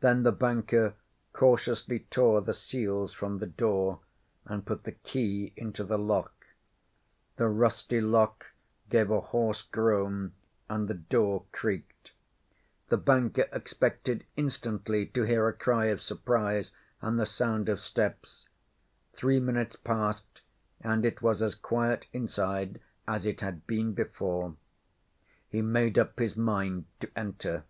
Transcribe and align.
Then 0.00 0.22
the 0.22 0.32
banker 0.32 0.94
cautiously 1.34 2.06
tore 2.10 2.40
the 2.40 2.54
seals 2.54 3.12
from 3.12 3.40
the 3.40 3.46
door 3.46 4.00
and 4.46 4.64
put 4.64 4.84
the 4.84 4.92
key 4.92 5.52
into 5.54 5.84
the 5.84 5.98
lock. 5.98 6.32
The 7.36 7.48
rusty 7.48 8.00
lock 8.00 8.54
gave 8.88 9.10
a 9.10 9.20
hoarse 9.20 9.60
groan 9.60 10.32
and 10.66 10.88
the 10.88 10.94
door 10.94 11.44
creaked. 11.52 12.12
The 12.88 12.96
banker 12.96 13.46
expected 13.52 14.24
instantly 14.34 15.04
to 15.08 15.24
hear 15.24 15.46
a 15.46 15.52
cry 15.52 15.88
of 15.88 16.00
surprise 16.00 16.72
and 17.02 17.20
the 17.20 17.26
sound 17.26 17.68
of 17.68 17.80
steps. 17.80 18.48
Three 19.12 19.40
minutes 19.40 19.76
passed 19.76 20.40
and 20.80 21.04
it 21.04 21.20
was 21.20 21.42
as 21.42 21.54
quiet 21.54 22.06
inside 22.14 22.80
as 23.06 23.26
it 23.26 23.42
had 23.42 23.66
been 23.66 23.92
before. 23.92 24.56
He 25.50 25.60
made 25.60 25.98
up 25.98 26.18
his 26.18 26.34
mind 26.34 26.86
to 27.00 27.10
enter. 27.14 27.64